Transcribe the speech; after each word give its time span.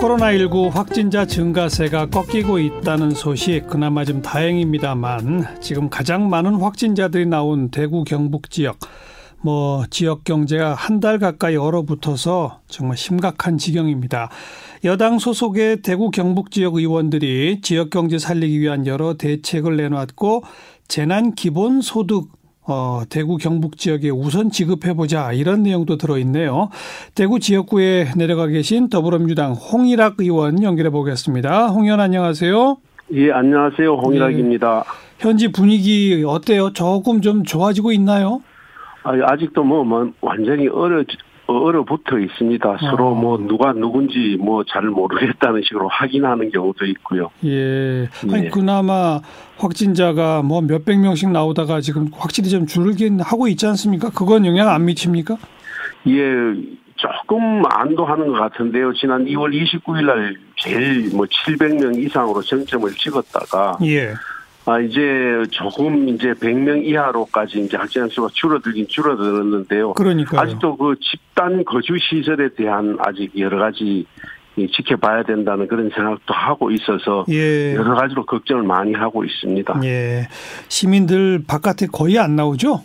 코로나19 0.00 0.70
확진자 0.70 1.24
증가세가 1.24 2.06
꺾이고 2.06 2.58
있다는 2.58 3.10
소식 3.12 3.66
그나마 3.66 4.04
좀 4.04 4.20
다행입니다만 4.20 5.60
지금 5.60 5.88
가장 5.88 6.28
많은 6.28 6.56
확진자들이 6.56 7.26
나온 7.26 7.70
대구 7.70 8.04
경북 8.04 8.50
지역 8.50 8.78
뭐 9.40 9.84
지역 9.90 10.24
경제가 10.24 10.74
한 10.74 11.00
달 11.00 11.18
가까이 11.18 11.56
얼어붙어서 11.56 12.60
정말 12.68 12.96
심각한 12.96 13.58
지경입니다. 13.58 14.30
여당 14.84 15.18
소속의 15.18 15.82
대구 15.82 16.10
경북 16.10 16.50
지역 16.50 16.74
의원들이 16.76 17.60
지역 17.62 17.90
경제 17.90 18.18
살리기 18.18 18.60
위한 18.60 18.86
여러 18.86 19.14
대책을 19.14 19.76
내놨고 19.76 20.42
재난 20.88 21.34
기본 21.34 21.80
소득 21.80 22.28
어, 22.68 23.02
대구 23.08 23.36
경북 23.36 23.76
지역에 23.76 24.10
우선 24.10 24.50
지급해보자 24.50 25.32
이런 25.32 25.62
내용도 25.62 25.96
들어있네요. 25.96 26.70
대구 27.14 27.38
지역구에 27.38 28.12
내려가 28.16 28.46
계신 28.46 28.88
더불어민주당 28.88 29.52
홍일학 29.52 30.16
의원 30.18 30.62
연결해 30.62 30.90
보겠습니다. 30.90 31.68
홍 31.68 31.84
의원 31.84 32.00
안녕하세요. 32.00 32.76
예, 33.12 33.30
안녕하세요. 33.30 33.94
홍일학입니다. 33.94 34.84
예. 34.84 35.06
현지 35.18 35.50
분위기 35.52 36.24
어때요? 36.26 36.72
조금 36.72 37.20
좀 37.20 37.44
좋아지고 37.44 37.92
있나요? 37.92 38.42
아, 39.04 39.12
아직도 39.22 39.62
뭐, 39.62 39.84
뭐 39.84 40.10
완전히 40.20 40.66
얼어 40.66 41.04
얼어붙어 41.46 42.18
있습니다. 42.18 42.76
서로 42.90 43.08
어. 43.08 43.14
뭐 43.14 43.38
누가 43.38 43.72
누군지 43.72 44.36
뭐 44.40 44.64
잘 44.64 44.82
모르겠다는 44.82 45.62
식으로 45.62 45.88
확인하는 45.88 46.50
경우도 46.50 46.84
있고요. 46.86 47.30
예. 47.44 48.08
아니 48.32 48.42
네. 48.42 48.50
그나마 48.50 49.20
확진자가 49.58 50.42
뭐 50.42 50.60
몇백 50.60 50.98
명씩 51.00 51.30
나오다가 51.30 51.80
지금 51.80 52.08
확실히 52.12 52.50
좀 52.50 52.66
줄긴 52.66 53.20
하고 53.20 53.46
있지 53.48 53.66
않습니까? 53.66 54.10
그건 54.10 54.44
영향 54.44 54.68
안 54.68 54.84
미칩니까? 54.84 55.36
예. 56.08 56.22
조금 56.96 57.62
안도하는 57.66 58.28
것 58.28 58.38
같은데요. 58.38 58.92
지난 58.94 59.26
2월 59.26 59.52
29일 59.52 60.06
날 60.06 60.36
제일 60.56 61.10
뭐 61.14 61.26
700명 61.26 61.96
이상으로 62.02 62.40
정점을 62.42 62.90
찍었다가 62.92 63.78
예. 63.84 64.14
아, 64.66 64.80
이제 64.80 65.44
조금 65.50 66.08
이제 66.08 66.32
100명 66.32 66.84
이하로까지 66.84 67.60
이제 67.60 67.76
확진자 67.76 68.08
수가 68.08 68.28
줄어들긴 68.32 68.86
줄어들었는데요. 68.88 69.92
그러니까 69.94 70.40
아직도 70.40 70.76
그 70.76 70.96
집단 71.00 71.64
거주 71.64 71.96
시설에 71.98 72.48
대한 72.56 72.96
아직 72.98 73.30
여러 73.38 73.58
가지 73.58 74.04
지켜봐야 74.56 75.22
된다는 75.22 75.68
그런 75.68 75.90
생각도 75.94 76.34
하고 76.34 76.70
있어서 76.70 77.24
예. 77.28 77.74
여러 77.74 77.94
가지로 77.94 78.24
걱정을 78.26 78.62
많이 78.64 78.92
하고 78.92 79.24
있습니다. 79.24 79.80
예. 79.84 80.28
시민들 80.68 81.44
바깥에 81.46 81.86
거의 81.92 82.18
안 82.18 82.34
나오죠? 82.34 82.82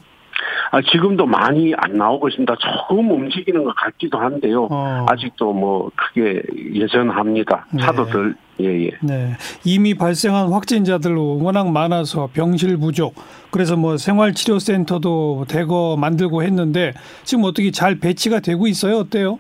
아, 0.72 0.82
지금도 0.82 1.26
많이 1.26 1.74
안 1.76 1.98
나오고 1.98 2.30
있습니다. 2.30 2.56
조금 2.56 3.12
움직이는 3.12 3.66
것 3.66 3.76
같기도 3.76 4.18
한데요. 4.18 4.70
어. 4.72 5.06
아직도 5.10 5.52
뭐 5.52 5.92
크게 5.96 6.42
여전합니다. 6.80 7.68
차도 7.78 8.06
네. 8.06 8.12
덜, 8.12 8.36
예, 8.62 8.86
예. 8.86 8.92
네. 9.02 9.34
이미 9.66 9.96
발생한 9.96 10.54
확진자들 10.54 11.14
워낙 11.16 11.70
많아서 11.70 12.30
병실 12.32 12.78
부족, 12.78 13.16
그래서 13.52 13.76
뭐 13.76 13.98
생활치료센터도 13.98 15.44
대거 15.50 15.98
만들고 16.00 16.44
했는데 16.44 16.94
지금 17.24 17.44
어떻게 17.44 17.72
잘 17.72 18.00
배치가 18.00 18.40
되고 18.40 18.66
있어요? 18.66 19.00
어때요? 19.00 19.40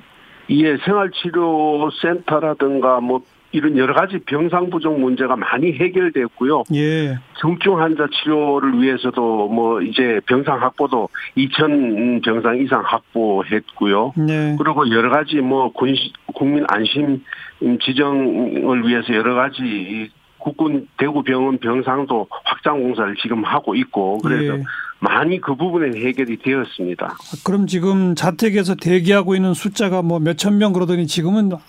예, 0.49 0.75
생활치료센터라든가 0.83 2.99
뭐 2.99 3.21
이런 3.51 3.77
여러 3.77 3.93
가지 3.93 4.19
병상 4.19 4.69
부족 4.69 4.99
문제가 4.99 5.35
많이 5.35 5.73
해결됐고요. 5.73 6.63
예. 6.73 7.17
중증 7.39 7.79
환자 7.79 8.07
치료를 8.07 8.81
위해서도 8.81 9.47
뭐 9.49 9.81
이제 9.81 10.21
병상 10.25 10.61
확보도 10.61 11.09
2천 11.37 12.23
병상 12.23 12.59
이상 12.59 12.81
확보했고요. 12.85 14.13
네. 14.17 14.55
그리고 14.57 14.89
여러 14.91 15.09
가지 15.09 15.35
뭐 15.37 15.71
국민 15.71 16.65
안심 16.69 17.23
지정을 17.81 18.87
위해서 18.87 19.13
여러 19.13 19.35
가지 19.35 20.09
국군 20.37 20.87
대구병원 20.97 21.59
병상도 21.59 22.27
확장 22.43 22.81
공사를 22.81 23.15
지금 23.21 23.43
하고 23.43 23.75
있고 23.75 24.17
그래서 24.19 24.57
예. 24.57 24.63
많이 24.99 25.41
그 25.41 25.55
부분은 25.55 25.95
해결이 25.95 26.37
되었습니다. 26.37 27.15
그럼 27.43 27.67
지금 27.67 28.15
자택에서 28.15 28.75
대기하고 28.75 29.35
있는 29.35 29.53
숫자가 29.53 30.01
뭐 30.03 30.19
몇천 30.19 30.57
명 30.57 30.73
그러더니 30.73 31.07
지금은 31.07 31.51
어, 31.53 31.59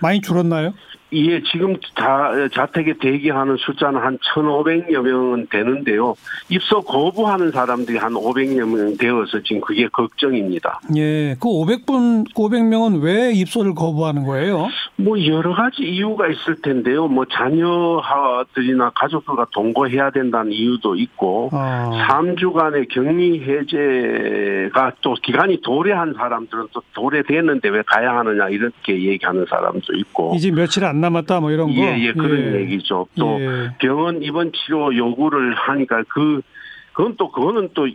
많이 0.00 0.20
줄었나요? 0.20 0.72
예, 1.14 1.42
지금 1.42 1.76
자, 1.94 2.48
자택에 2.52 2.94
대기하는 2.98 3.56
숫자는 3.58 4.00
한 4.00 4.18
1,500여 4.34 5.02
명은 5.02 5.46
되는데요. 5.50 6.14
입소 6.48 6.80
거부하는 6.80 7.50
사람들이 7.50 7.98
한 7.98 8.12
500여 8.14 8.66
명 8.66 8.96
되어서 8.96 9.42
지금 9.42 9.60
그게 9.60 9.86
걱정입니다. 9.88 10.80
예, 10.96 11.34
그 11.38 11.48
500분, 11.48 12.32
500명은 12.34 13.02
왜 13.02 13.32
입소를 13.32 13.74
거부하는 13.74 14.24
거예요? 14.24 14.68
뭐 14.96 15.22
여러 15.26 15.54
가지 15.54 15.82
이유가 15.82 16.28
있을 16.28 16.56
텐데요. 16.62 17.08
뭐 17.08 17.26
자녀들이나 17.30 18.92
가족들과 18.94 19.46
동거해야 19.52 20.10
된다는 20.10 20.52
이유도 20.52 20.96
있고, 20.96 21.50
아. 21.52 21.90
3주간의 22.08 22.88
격리 22.88 23.42
해제가 23.42 24.92
또 25.02 25.14
기간이 25.22 25.60
도래한 25.62 26.14
사람들은 26.14 26.68
또 26.72 26.80
도래됐는데 26.94 27.68
왜 27.68 27.82
가야 27.86 28.16
하느냐 28.18 28.48
이렇게 28.48 29.02
얘기하는 29.02 29.44
사람도 29.48 29.92
있고. 29.94 30.32
이제 30.36 30.50
며칠 30.50 30.84
안 30.84 31.01
남았다 31.02 31.40
뭐 31.40 31.50
이런 31.50 31.66
거. 31.68 31.74
예, 31.74 31.98
예, 31.98 32.12
그런 32.12 32.54
예. 32.54 32.60
얘기죠. 32.60 33.06
또 33.18 33.38
예. 33.40 33.70
병원 33.78 34.22
입원 34.22 34.50
치료 34.52 34.96
요구를 34.96 35.54
하니까 35.54 36.02
그 36.08 36.40
그건 36.94 37.16
또 37.18 37.30
그거는 37.30 37.68
또 37.74 37.86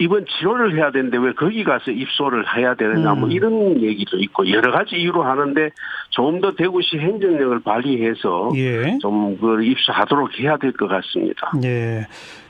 입원 0.00 0.24
치료를 0.26 0.76
해야 0.76 0.92
되는데 0.92 1.18
왜 1.18 1.32
거기 1.32 1.64
가서 1.64 1.90
입소를 1.90 2.44
해야 2.56 2.74
되느냐 2.74 3.14
뭐 3.14 3.28
음. 3.28 3.32
이런 3.32 3.82
얘기도 3.82 4.16
있고 4.18 4.48
여러 4.48 4.70
가지 4.70 4.94
이유로 4.96 5.24
하는데 5.24 5.70
좀 6.10 6.40
더 6.40 6.54
대구시 6.54 6.98
행정력을 6.98 7.60
발휘해서 7.60 8.50
예. 8.54 8.96
좀그 9.02 9.64
입소하도록 9.64 10.38
해야 10.38 10.56
될 10.56 10.72
것 10.72 10.86
같습니다. 10.88 11.50
예. 11.64 12.06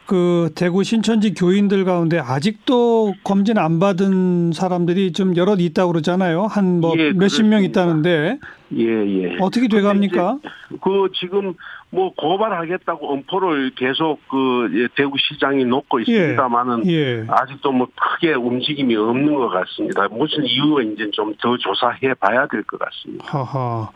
그 0.09 0.49
대구 0.55 0.85
신천지 0.85 1.35
교인들 1.35 1.85
가운데 1.85 2.19
아직도 2.19 3.13
검진 3.25 3.59
안 3.59 3.79
받은 3.79 4.53
사람들이 4.53 5.13
좀 5.13 5.37
여럿 5.37 5.61
있다고 5.61 5.93
그러잖아요. 5.93 6.47
한 6.47 6.81
뭐 6.81 6.95
예, 6.97 7.13
몇십 7.13 7.45
명 7.45 7.63
있다는데. 7.63 8.39
예, 8.77 8.85
예. 8.85 9.37
어떻게 9.41 9.69
돼 9.69 9.83
갑니까? 9.83 10.39
그 10.83 11.11
지금 11.15 11.53
뭐 11.91 12.13
고발하겠다고 12.17 13.13
엄포를 13.13 13.73
계속 13.77 14.19
그 14.31 14.71
예, 14.75 14.89
대구시장이 14.97 15.65
놓고 15.67 16.01
있습니다만은 16.01 16.87
예, 16.87 16.93
예. 17.21 17.25
아직도 17.29 17.71
뭐 17.73 17.87
크게 17.95 18.33
움직임이 18.33 18.97
없는 18.97 19.35
것 19.35 19.49
같습니다. 19.51 20.09
무슨 20.09 20.45
이유가 20.47 20.83
이제 20.83 21.11
좀 21.13 21.35
더 21.39 21.55
조사해 21.59 22.15
봐야 22.15 22.47
될 22.47 22.63
것 22.65 22.79
같습니다. 22.81 23.27
하하. 23.27 23.91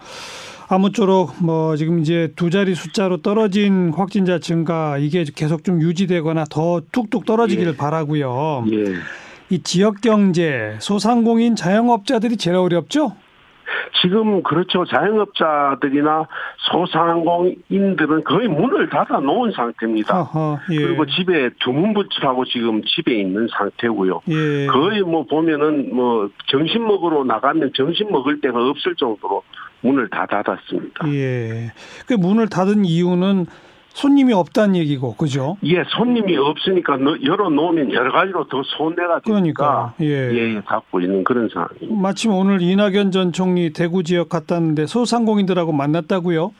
아무쪼록 0.68 1.34
뭐 1.42 1.76
지금 1.76 2.00
이제 2.00 2.32
두 2.36 2.50
자리 2.50 2.74
숫자로 2.74 3.18
떨어진 3.18 3.92
확진자 3.94 4.38
증가 4.38 4.98
이게 4.98 5.24
계속 5.34 5.64
좀 5.64 5.80
유지되거나 5.80 6.44
더 6.50 6.80
뚝뚝 6.92 7.24
떨어지기를 7.24 7.72
예. 7.72 7.76
바라고요. 7.76 8.64
예. 8.72 8.94
이 9.50 9.62
지역 9.62 10.00
경제 10.00 10.76
소상공인 10.80 11.56
자영업자들이 11.56 12.36
제일 12.36 12.56
어렵죠? 12.56 13.16
지금 14.00 14.42
그렇죠. 14.42 14.84
자영업자들이나 14.84 16.26
소상공인들은 16.70 18.24
거의 18.24 18.48
문을 18.48 18.88
닫아 18.88 19.20
놓은 19.20 19.52
상태입니다. 19.52 20.14
아하, 20.14 20.58
예. 20.70 20.76
그리고 20.76 21.06
집에 21.06 21.50
두문불출하고 21.60 22.44
지금 22.46 22.82
집에 22.84 23.14
있는 23.14 23.48
상태고요. 23.56 24.22
예. 24.28 24.66
거의 24.66 25.02
뭐 25.02 25.24
보면은 25.24 25.94
뭐 25.94 26.30
점심 26.48 26.86
먹으러 26.86 27.24
나가면 27.24 27.72
점심 27.74 28.10
먹을 28.10 28.40
데가 28.40 28.58
없을 28.68 28.94
정도로 28.96 29.42
문을 29.82 30.08
다 30.08 30.26
닫았습니다. 30.26 31.08
예. 31.08 31.72
그 32.06 32.14
문을 32.14 32.48
닫은 32.48 32.84
이유는 32.84 33.46
손님이 33.94 34.32
없다는 34.32 34.76
얘기고, 34.76 35.16
그죠? 35.16 35.58
예, 35.64 35.84
손님이 35.88 36.36
없으니까 36.36 36.98
열어놓으면 37.22 37.92
여러 37.92 38.10
가지로 38.10 38.48
더 38.48 38.62
손해가 38.64 39.20
되니까 39.20 39.22
그러니까, 39.22 39.94
예. 40.00 40.30
예, 40.32 40.60
갖고 40.64 41.00
있는 41.00 41.22
그런 41.24 41.48
상황입니다. 41.52 41.94
마침 42.00 42.32
오늘 42.32 42.62
이낙연 42.62 43.10
전 43.10 43.32
총리 43.32 43.72
대구 43.72 44.02
지역 44.02 44.30
갔다는데 44.30 44.86
소상공인들하고 44.86 45.72
만났다고요? 45.72 46.52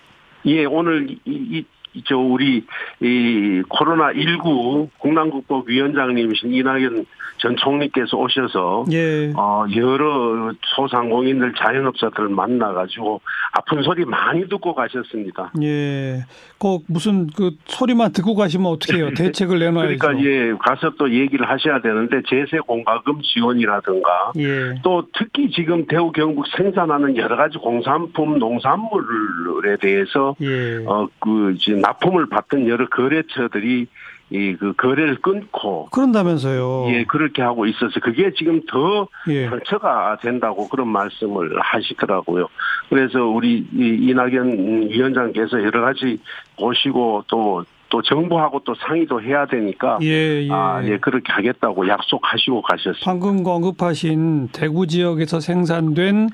예, 0.45 0.65
오늘 0.67 1.11
이, 1.11 1.19
이, 1.25 1.65
저 2.05 2.17
우리 2.17 2.65
이 3.01 3.63
코로나 3.69 4.13
19 4.13 4.89
국난국법 4.99 5.69
위원장님이신 5.69 6.53
이낙연 6.55 7.07
전 7.39 7.57
총리께서 7.57 8.17
오셔서 8.17 8.85
예. 8.93 9.33
어 9.37 9.65
여러 9.75 10.53
소상공인들 10.77 11.55
자영업자들을 11.59 12.29
만나 12.29 12.73
가지고 12.73 13.21
아픈 13.53 13.83
소리 13.83 14.05
많이 14.05 14.49
듣고 14.49 14.75
가셨습니다. 14.75 15.53
예. 15.61 16.25
꼭 16.59 16.85
무슨 16.87 17.27
그 17.27 17.51
소리만 17.67 18.13
듣고 18.13 18.37
가시면 18.37 18.71
어떻게 18.71 18.99
해요? 18.99 19.11
대책을 19.17 19.59
내놔야죠. 19.59 19.99
그러니까 19.99 20.25
예, 20.25 20.53
가서 20.61 20.91
또 20.99 21.13
얘기를 21.13 21.49
하셔야 21.49 21.81
되는데 21.81 22.23
제세 22.29 22.59
공과금 22.59 23.21
지원이라든가 23.23 24.33
예. 24.39 24.81
또 24.85 25.03
특히 25.13 25.51
지금 25.51 25.87
대우 25.87 26.13
경북 26.13 26.47
생산하는 26.57 27.17
여러 27.17 27.37
가지 27.37 27.59
공산품 27.59 28.39
농산물에 28.39 29.79
대해서 29.81 30.37
예. 30.41 30.85
어그 30.87 31.55
이제 31.57 31.75
납품을 31.83 32.29
받던 32.29 32.69
여러 32.69 32.89
거래처들이 32.89 33.89
이 34.33 34.57
그 34.59 34.73
거래를 34.75 35.17
끊고 35.21 35.87
그런다면서요. 35.91 36.87
예, 36.89 37.05
그렇게 37.05 37.43
하고 37.43 37.67
있어서 37.67 38.01
그게 38.01 38.33
지금 38.37 38.63
더 38.67 39.07
예. 39.29 39.49
상처가 39.49 40.17
된다고 40.23 40.69
그런 40.69 40.89
말씀을 40.89 41.61
하시더라고요. 41.61 42.49
그래서 42.89 43.25
우리 43.25 43.67
이낙연 43.73 44.89
위원장께서 44.91 45.63
여러 45.63 45.83
가지 45.83 46.19
보시고 46.59 47.25
또또 47.27 48.01
정부하고 48.03 48.61
또 48.65 48.75
상의도 48.75 49.21
해야 49.21 49.45
되니까 49.47 49.99
예, 50.03 50.45
예. 50.45 50.49
아, 50.51 50.83
예, 50.85 50.97
그렇게 50.99 51.31
하겠다고 51.31 51.87
약속하시고 51.89 52.63
가셨습니다. 52.63 53.05
방금 53.05 53.45
언급하신 53.45 54.49
대구 54.49 54.87
지역에서 54.87 55.41
생산된 55.41 56.31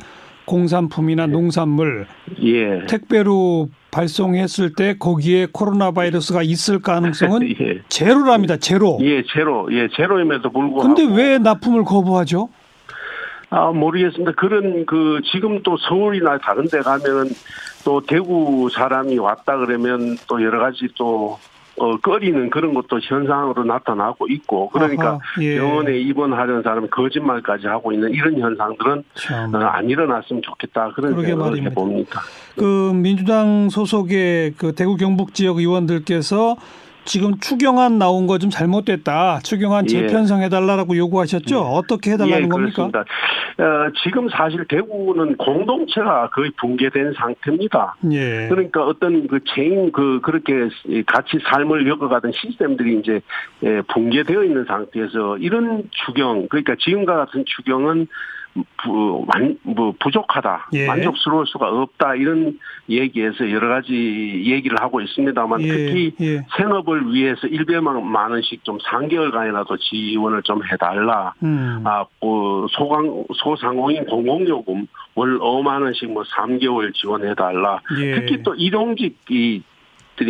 공산품이나 0.49 1.27
농산물 1.27 2.07
예. 2.43 2.87
택배로 2.87 3.69
발송했을 3.91 4.73
때 4.75 4.97
거기에 4.99 5.49
코로나 5.53 5.91
바이러스가 5.91 6.43
있을 6.43 6.81
가능성은 6.81 7.51
예. 7.61 7.83
제로랍니다. 7.89 8.57
제로. 8.57 8.99
예, 9.03 9.23
제로. 9.33 9.69
예, 9.73 9.89
제로임에도 9.95 10.51
불구하고. 10.51 10.95
근데 10.95 11.05
왜 11.15 11.39
납품을 11.39 11.85
거부하죠? 11.85 12.49
아, 13.51 13.71
모르겠습니다. 13.73 14.33
그런 14.33 14.85
그 14.87 15.21
지금 15.33 15.63
또 15.63 15.77
서울이나 15.77 16.39
다른 16.39 16.67
데 16.69 16.81
가면은 16.81 17.29
또 17.85 18.01
대구 18.01 18.69
사람이 18.73 19.19
왔다 19.19 19.57
그러면 19.59 20.17
또 20.29 20.43
여러 20.43 20.59
가지 20.61 20.89
또 20.97 21.39
어, 21.79 21.97
꺼리는 21.99 22.51
그런 22.51 22.75
것도 22.75 23.01
현상으로 23.01 23.65
나타나고 23.65 24.29
있고 24.29 24.69
그러니까 24.71 25.11
아하, 25.11 25.43
예. 25.43 25.59
병원에 25.59 25.99
입원하려는 25.99 26.63
사람이 26.63 26.89
거짓말까지 26.89 27.67
하고 27.67 27.93
있는 27.93 28.13
이런 28.13 28.39
현상들은 28.39 29.05
어, 29.55 29.59
안 29.59 29.89
일어났으면 29.89 30.43
좋겠다 30.43 30.93
그런 30.95 31.21
생각을 31.21 31.63
해봅니다. 31.63 32.21
그 32.57 32.93
민주당 32.95 33.69
소속의 33.71 34.55
그 34.57 34.75
대구 34.75 34.97
경북 34.97 35.35
지역 35.35 35.59
의원들께서 35.59 36.57
지금 37.05 37.39
추경안 37.41 37.99
나온 37.99 38.27
거 38.27 38.39
좀 38.39 38.51
잘못됐다. 38.51 39.41
추경안 39.43 39.85
예. 39.87 39.89
재편성해달라고 39.89 40.97
요구하셨죠? 40.97 41.57
예. 41.57 41.61
어떻게 41.61 42.13
해달라는 42.13 42.45
예, 42.45 42.49
겁니까? 42.49 42.89
그렇습니다. 42.91 43.01
어, 43.01 43.91
지금 44.05 44.29
사실 44.29 44.65
대구는 44.69 45.37
공동체가 45.37 46.31
거의 46.31 46.51
붕괴된 46.61 47.15
상태입니다. 47.15 47.97
예. 48.13 48.47
그러니까 48.49 48.85
어떤 48.85 49.27
그 49.27 49.41
체인 49.45 49.91
그 49.91 50.21
그렇게 50.23 50.53
같이 51.07 51.39
삶을 51.51 51.85
겪어가던 51.89 52.33
시스템들이 52.33 53.01
이제 53.01 53.21
예, 53.65 53.83
붕괴되어 53.89 54.45
있는 54.45 54.65
상태에서 54.67 55.39
이런 55.39 55.83
추경 55.91 56.47
그러니까 56.49 56.77
지금과 56.79 57.17
같은 57.17 57.45
추경은 57.47 58.07
부, 58.83 59.25
만, 59.27 59.59
뭐 59.63 59.93
부족하다, 60.01 60.71
예. 60.73 60.87
만족스러울 60.87 61.47
수가 61.47 61.69
없다 61.69 62.15
이런 62.15 62.59
얘기에서 62.89 63.51
여러 63.51 63.69
가지 63.69 63.93
얘기를 63.93 64.81
하고 64.81 65.01
있습니다만 65.01 65.61
예. 65.63 65.69
특히 65.69 66.13
예. 66.21 66.47
생업을 66.57 67.13
위해서 67.13 67.47
100만 67.47 68.31
원씩 68.31 68.65
좀 68.65 68.79
3개월간이라도 68.79 69.79
지원을 69.81 70.43
좀 70.43 70.65
해달라. 70.65 71.35
음. 71.43 71.83
아, 71.85 72.05
그 72.21 72.67
소강 72.71 73.25
소상공인 73.35 74.07
공공요금 74.07 74.87
월 75.15 75.39
5만 75.39 75.83
원씩 75.83 76.13
뭐 76.13 76.23
3개월 76.23 76.95
지원해달라. 76.95 77.81
예. 78.01 78.15
특히 78.15 78.43
또 78.43 78.55
일용직이 78.55 79.63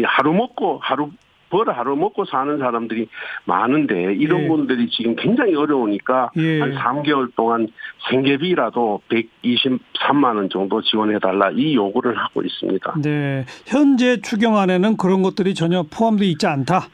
하루 0.04 0.32
먹고 0.32 0.80
하루 0.82 1.10
벌어 1.50 1.72
하루 1.72 1.96
먹고 1.96 2.24
사는 2.24 2.58
사람들이 2.58 3.08
많은데 3.44 4.14
이런 4.14 4.44
예. 4.44 4.48
분들이 4.48 4.88
지금 4.90 5.16
굉장히 5.16 5.54
어려우니까 5.54 6.30
예. 6.36 6.60
한 6.60 6.74
3개월 6.74 7.34
동안 7.34 7.68
생계비라도 8.10 9.02
123만 9.08 10.36
원 10.36 10.48
정도 10.50 10.82
지원해 10.82 11.18
달라 11.18 11.50
이 11.50 11.74
요구를 11.74 12.16
하고 12.16 12.42
있습니다. 12.42 12.94
네. 13.02 13.44
현재 13.66 14.20
추경안에는 14.20 14.96
그런 14.96 15.22
것들이 15.22 15.54
전혀 15.54 15.82
포함되어 15.82 16.26
있지 16.28 16.46
않다. 16.46 16.88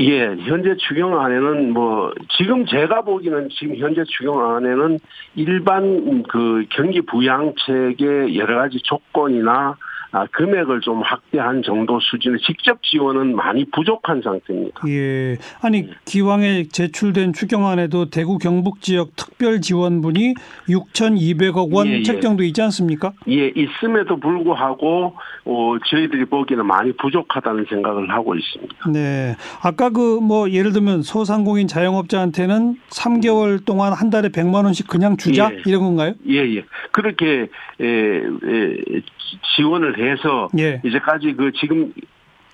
예, 0.00 0.34
현재 0.38 0.74
추경안에는 0.76 1.74
뭐 1.74 2.10
지금 2.38 2.64
제가 2.64 3.02
보기는 3.02 3.50
지금 3.50 3.76
현재 3.76 4.02
추경안에는 4.04 4.98
일반 5.34 6.22
그 6.22 6.64
경기 6.70 7.02
부양책의 7.02 8.34
여러 8.38 8.56
가지 8.56 8.78
조건이나 8.82 9.76
아, 10.12 10.26
금액을 10.32 10.80
좀 10.80 11.02
확대한 11.02 11.62
정도 11.62 11.98
수준의 12.00 12.40
직접 12.40 12.82
지원은 12.82 13.34
많이 13.36 13.64
부족한 13.70 14.22
상태입니다. 14.22 14.82
예. 14.88 15.36
아니, 15.60 15.88
기왕에 16.04 16.68
제출된 16.68 17.32
추경안에도 17.32 18.10
대구 18.10 18.38
경북 18.38 18.80
지역 18.80 19.14
특별 19.16 19.60
지원분이 19.60 20.34
6,200억 20.68 21.72
원 21.72 21.86
예, 21.88 21.98
예. 21.98 22.02
책정도 22.02 22.42
있지 22.44 22.62
않습니까? 22.62 23.12
예, 23.28 23.48
있음에도 23.48 24.18
불구하고 24.18 25.14
어, 25.44 25.74
저희들이 25.86 26.26
보기에는 26.26 26.64
많이 26.66 26.92
부족하다는 26.92 27.66
생각을 27.68 28.10
하고 28.10 28.34
있습니다. 28.34 28.90
네. 28.90 29.36
아까 29.62 29.90
그 29.90 30.20
뭐 30.20 30.50
예를 30.50 30.72
들면 30.72 31.02
소상공인 31.02 31.66
자영업자한테는 31.66 32.76
3개월 32.90 33.64
동안 33.64 33.92
한 33.92 34.10
달에 34.10 34.28
100만 34.28 34.64
원씩 34.64 34.86
그냥 34.86 35.16
주자 35.16 35.50
예. 35.52 35.62
이런 35.66 35.82
건가요? 35.82 36.14
예, 36.28 36.36
예. 36.56 36.64
그렇게 36.92 37.48
에, 37.80 37.86
에, 37.86 38.76
지원을 39.56 39.98
해서 40.00 40.48
예. 40.58 40.80
이제까지 40.84 41.34
그 41.34 41.52
지금 41.52 41.92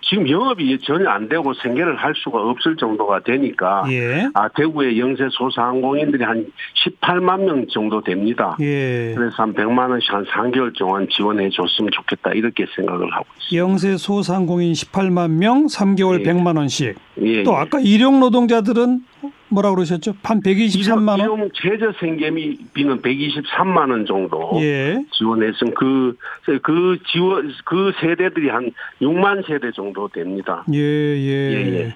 지금 0.08 0.28
영업이 0.28 0.78
전혀 0.82 1.08
안 1.08 1.28
되고 1.28 1.52
생계를 1.54 1.96
할 1.96 2.14
수가 2.16 2.40
없을 2.40 2.76
정도가 2.76 3.20
되니까 3.20 3.84
예. 3.90 4.28
아 4.34 4.48
대구의 4.48 4.98
영세 5.00 5.24
소상공인들이 5.30 6.22
한 6.22 6.46
18만 6.84 7.44
명 7.44 7.66
정도 7.68 8.00
됩니다. 8.00 8.56
예. 8.60 9.14
그래서 9.16 9.42
한 9.42 9.52
100만 9.52 9.90
원씩 9.90 10.12
한 10.12 10.24
3개월 10.24 10.76
동안 10.78 11.08
지원해 11.10 11.48
줬으면 11.50 11.90
좋겠다 11.92 12.32
이렇게 12.34 12.66
생각을 12.76 13.12
하고 13.12 13.26
있습니다. 13.38 13.56
영세 13.56 13.96
소상공인 13.96 14.74
18만 14.74 15.30
명 15.30 15.66
3개월 15.66 16.20
예. 16.20 16.22
100만 16.24 16.56
원씩. 16.56 16.94
예. 17.22 17.42
또 17.42 17.56
아까 17.56 17.80
일용 17.80 18.20
노동자들은 18.20 19.00
뭐라 19.48 19.70
그러셨죠? 19.70 20.14
한 20.22 20.40
123만 20.40 21.08
원? 21.08 21.20
일용 21.20 21.50
제저 21.54 21.92
생계비는 22.00 23.02
123만 23.02 23.90
원 23.90 24.06
정도 24.06 24.52
예. 24.60 25.04
지원했으면 25.12 25.74
그, 25.74 26.16
그 26.62 26.98
지원, 27.12 27.52
그 27.64 27.92
세대들이 28.00 28.48
한 28.48 28.70
6만 29.00 29.46
세대 29.46 29.70
정도 29.72 30.08
됩니다. 30.08 30.64
예, 30.72 30.78
예. 30.78 31.52
예, 31.52 31.78
예. 31.78 31.94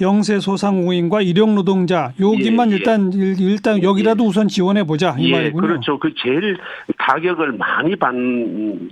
영세 0.00 0.40
소상공인과 0.40 1.22
일용 1.22 1.54
노동자 1.54 2.12
여기만 2.20 2.68
예, 2.68 2.72
예. 2.72 2.76
일단 2.76 3.12
일단 3.12 3.82
여기라도 3.82 4.24
예. 4.24 4.28
우선 4.28 4.48
지원해 4.48 4.84
보자 4.84 5.16
이 5.18 5.30
말이군요. 5.30 5.66
그렇죠. 5.66 5.98
그 5.98 6.12
제일 6.22 6.58
타격을 6.98 7.52
많이 7.52 7.96
받는 7.96 8.22
음, 8.22 8.88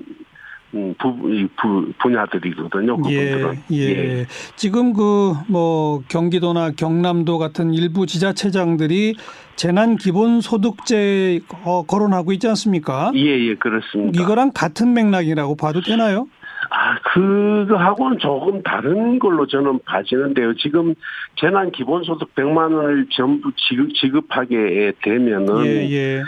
부, 0.98 1.48
부, 1.56 1.92
분야들이거든요. 1.98 2.98
예, 3.10 3.40
예, 3.70 3.78
예. 3.78 4.26
지금 4.56 4.92
그 4.92 5.34
뭐 5.48 6.02
경기도나 6.08 6.72
경남도 6.72 7.38
같은 7.38 7.72
일부 7.74 8.06
지자체장들이 8.06 9.16
재난 9.56 9.96
기본 9.96 10.40
소득제 10.40 11.40
어, 11.64 11.84
거론하고 11.84 12.32
있지 12.32 12.48
않습니까? 12.48 13.12
예, 13.14 13.20
예, 13.20 13.54
그렇습니다. 13.54 14.20
이거랑 14.20 14.52
같은 14.52 14.94
맥락이라고 14.94 15.56
봐도 15.56 15.80
되나요? 15.80 16.26
아, 16.70 16.98
그거하고는 17.12 18.18
조금 18.18 18.62
다른 18.62 19.18
걸로 19.18 19.46
저는 19.46 19.80
봐지는데요. 19.84 20.56
지금 20.56 20.94
재난 21.36 21.70
기본소득 21.70 22.34
100만 22.34 22.74
원을 22.74 23.06
전부 23.10 23.52
지급, 23.56 23.94
지급하게 23.94 24.92
되면은 25.02 25.66
예, 25.66 25.90
예. 25.90 26.22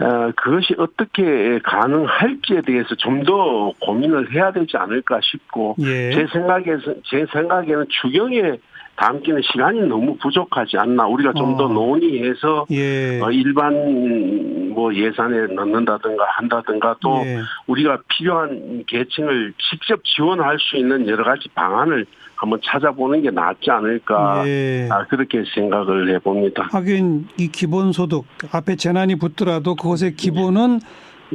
어, 0.00 0.32
그것이 0.36 0.74
어떻게 0.78 1.58
가능할지에 1.62 2.62
대해서 2.62 2.94
좀 2.96 3.20
더 3.20 3.72
고민을 3.80 4.32
해야 4.32 4.50
되지 4.50 4.76
않을까 4.78 5.20
싶고 5.22 5.76
예. 5.80 6.10
제 6.12 6.26
생각에서 6.32 6.94
제 7.04 7.26
생각에는 7.32 7.84
추경에 7.88 8.58
담기는 9.00 9.40
시간이 9.42 9.80
너무 9.88 10.14
부족하지 10.18 10.76
않나 10.76 11.06
우리가 11.06 11.32
좀더 11.32 11.64
어. 11.64 11.68
논의해서 11.68 12.66
예. 12.70 13.18
어, 13.20 13.30
일반 13.30 14.68
뭐 14.74 14.94
예산에 14.94 15.54
넣는다든가 15.54 16.24
한다든가 16.36 16.96
또 17.00 17.22
예. 17.24 17.38
우리가 17.66 17.98
필요한 18.08 18.84
계층을 18.86 19.54
직접 19.70 20.04
지원할 20.04 20.58
수 20.60 20.76
있는 20.76 21.08
여러 21.08 21.24
가지 21.24 21.48
방안을 21.54 22.04
한번 22.36 22.60
찾아보는 22.62 23.22
게 23.22 23.30
낫지 23.30 23.70
않을까 23.70 24.46
예. 24.46 24.86
아, 24.90 25.06
그렇게 25.06 25.44
생각을 25.54 26.14
해봅니다. 26.14 26.68
하긴 26.70 27.28
이 27.38 27.48
기본소득 27.48 28.24
앞에 28.52 28.76
재난이 28.76 29.16
붙더라도 29.16 29.76
그것의 29.76 30.14
기본은 30.16 30.80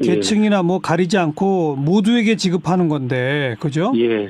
예. 0.03 0.07
계층이나 0.07 0.61
뭐 0.61 0.79
가리지 0.79 1.17
않고 1.17 1.77
모두에게 1.77 2.35
지급하는 2.35 2.89
건데 2.89 3.55
그죠? 3.59 3.91
예. 3.95 4.29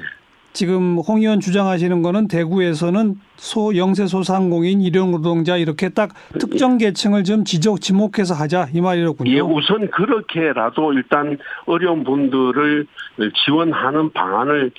지금 0.55 0.97
홍 0.97 1.19
의원 1.19 1.41
주장하시는 1.41 2.01
거는 2.01 2.29
대구에서는 2.29 3.15
소 3.35 3.75
영세 3.75 4.07
소상공인 4.07 4.81
일용 4.81 5.12
노동자 5.12 5.57
이렇게 5.57 5.89
딱 5.89 6.12
특정 6.39 6.77
계층을 6.77 7.25
좀 7.25 7.43
지적 7.43 7.81
지목해서 7.81 8.33
하자 8.33 8.69
이 8.74 8.79
말이로군요. 8.79 9.29
예, 9.29 9.41
우선 9.41 9.89
그렇게라도 9.91 10.93
일단 10.93 11.38
어려운 11.65 12.05
분들을 12.05 12.88
지원하는 13.45 14.12
방안을 14.13 14.71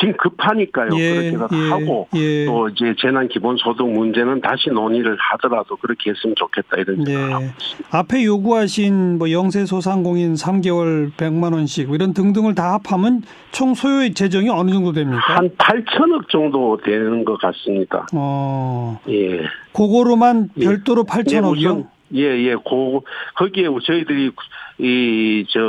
지금 0.00 0.14
급하니까요. 0.16 0.90
예, 0.98 1.30
그렇게라도 1.30 1.56
예, 1.56 1.70
하고 1.70 2.08
예. 2.16 2.46
또 2.46 2.68
이제 2.68 2.94
재난 3.00 3.28
기본 3.28 3.56
소득 3.56 3.88
문제는 3.88 4.40
다시 4.40 4.70
논의를 4.70 5.16
하더라도 5.16 5.76
그렇게 5.76 6.10
했으면 6.10 6.34
좋겠다 6.36 6.76
이런 6.78 7.06
예. 7.08 7.12
생각을 7.12 7.32
하고 7.34 7.44
있습니다. 7.44 7.98
앞에 7.98 8.24
요구하신 8.24 9.18
뭐 9.18 9.30
영세 9.30 9.64
소상공인 9.64 10.34
3개월 10.34 11.12
100만 11.12 11.54
원씩 11.54 11.90
이런 11.90 12.12
등등을 12.14 12.56
다 12.56 12.72
합하면 12.74 13.22
총 13.52 13.74
소요 13.74 14.12
재정이 14.12 14.48
어느 14.48 14.72
정도 14.72 14.92
됩니까? 14.92 15.19
됩니까? 15.20 15.34
한 15.34 15.50
8천억 15.50 16.28
정도 16.28 16.78
되는 16.78 17.24
것 17.24 17.38
같습니다. 17.40 18.06
어. 18.14 19.00
예. 19.08 19.40
그거로만 19.72 20.50
예. 20.58 20.64
별도로 20.64 21.04
예. 21.06 21.22
8천억이요? 21.22 21.86
예, 22.14 22.22
예, 22.22 22.54
고, 22.56 23.04
거기에 23.36 23.68
저희들이, 23.84 24.32
이, 24.78 25.44
저, 25.48 25.60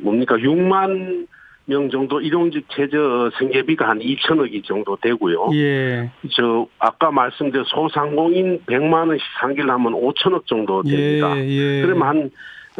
뭡니까, 0.00 0.36
6만 0.36 1.28
명 1.66 1.88
정도 1.88 2.20
일용직 2.20 2.66
최저 2.70 3.30
생계비가 3.38 3.88
한 3.88 4.00
2천억이 4.00 4.64
정도 4.64 4.96
되고요. 4.96 5.50
예. 5.54 6.10
저 6.32 6.66
아까 6.80 7.12
말씀드린 7.12 7.64
소상공인 7.68 8.60
100만 8.66 9.08
원씩 9.08 9.24
상기를 9.40 9.70
하면 9.70 9.92
5천억 9.92 10.46
정도 10.46 10.82
됩니다. 10.82 11.36
예, 11.36 11.46
예. 11.48 11.82
그러면 11.82 12.08
한 12.08 12.30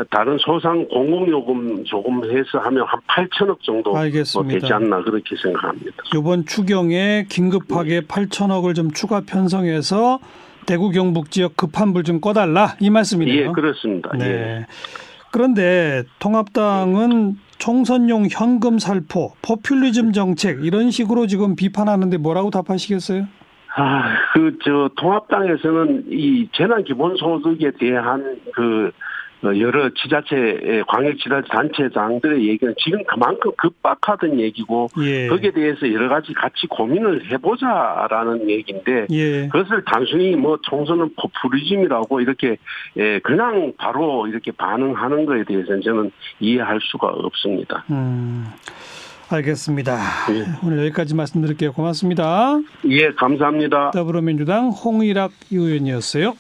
다른 0.09 0.39
소상 0.39 0.87
공공요금 0.89 1.85
조금 1.85 2.25
해서 2.25 2.59
하면 2.59 2.85
한 2.87 3.01
8천억 3.09 3.61
정도 3.63 3.97
알겠습니다. 3.97 4.61
되지 4.61 4.73
않나 4.73 5.03
그렇게 5.03 5.37
생각합니다. 5.37 6.03
이번 6.15 6.47
추경에 6.47 7.27
긴급하게 7.29 8.01
네. 8.01 8.07
8천억을 8.07 8.75
좀 8.75 8.91
추가 8.93 9.21
편성해서 9.21 10.21
대구 10.67 10.91
경북 10.91 11.31
지역 11.31 11.57
급한 11.57 11.93
불 11.93 12.05
좀 12.05 12.21
꺼달라 12.21 12.77
이 12.81 12.89
말씀이네요. 12.89 13.49
예, 13.49 13.53
그렇습니다. 13.53 14.11
네. 14.17 14.25
예. 14.27 14.67
그런데 15.33 16.05
통합당은 16.19 17.37
총선용 17.59 18.27
현금 18.31 18.79
살포, 18.79 19.33
포퓰리즘 19.43 20.13
정책 20.13 20.65
이런 20.65 20.91
식으로 20.91 21.27
지금 21.27 21.57
비판하는데 21.57 22.17
뭐라고 22.17 22.51
답하시겠어요? 22.51 23.27
아, 23.77 24.03
그, 24.33 24.59
저, 24.65 24.91
통합당에서는 24.97 26.07
이 26.11 26.49
재난 26.53 26.83
기본소득에 26.85 27.73
대한 27.79 28.41
그 28.55 28.87
어, 28.87 28.91
여러 29.43 29.89
지자체, 29.95 30.83
광역 30.87 31.19
지자체 31.19 31.49
단체장들의 31.51 32.47
얘기는 32.49 32.75
지금 32.79 33.03
그만큼 33.05 33.51
급박하던 33.57 34.39
얘기고 34.39 34.89
예. 35.03 35.29
거기에 35.29 35.51
대해서 35.53 35.91
여러 35.93 36.09
가지 36.09 36.33
같이 36.35 36.67
고민을 36.69 37.31
해보자라는 37.33 38.51
얘기인데 38.51 39.07
예. 39.11 39.49
그것을 39.49 39.83
단순히 39.87 40.37
뭐 40.37 40.59
총선은 40.63 41.15
포퓰리즘이라고 41.17 42.21
이렇게 42.21 42.57
예, 42.97 43.19
그냥 43.21 43.73
바로 43.79 44.27
이렇게 44.27 44.51
반응하는 44.53 45.27
거에 45.27 45.45
대해서는 45.45 45.81
저는 45.83 46.11
이해할 46.41 46.79
수가 46.83 47.09
없습니다. 47.09 47.85
음. 47.91 48.47
알겠습니다. 49.33 49.97
예. 50.33 50.45
오늘 50.67 50.79
여기까지 50.87 51.15
말씀드릴게요. 51.15 51.73
고맙습니다. 51.73 52.59
예, 52.89 53.13
감사합니다. 53.13 53.93
더불어민주당 53.93 54.71
홍일학 54.71 55.31
의원이었어요. 55.53 56.35